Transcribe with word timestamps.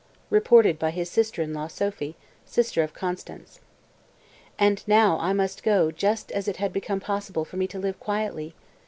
(Reported 0.31 0.79
by 0.79 0.89
his 0.89 1.11
sister 1.11 1.43
in 1.43 1.53
law, 1.53 1.67
Sophie, 1.67 2.15
sister 2.43 2.81
of 2.81 2.91
Constanze.) 2.91 3.59
229. 4.57 4.67
"And 4.67 4.83
now 4.87 5.19
I 5.19 5.31
must 5.31 5.61
go 5.61 5.91
just 5.91 6.31
as 6.31 6.47
it 6.47 6.57
had 6.57 6.73
become 6.73 6.99
possible 6.99 7.45
for 7.45 7.57
me 7.57 7.67
to 7.67 7.77
live 7.77 7.99
quietly. 7.99 8.55